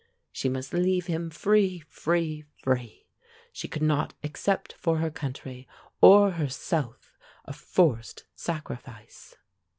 [0.31, 3.05] She must leave him free, free, free.
[3.53, 5.67] She could not accept for her country
[6.01, 9.35] or herself a forced sacrifice.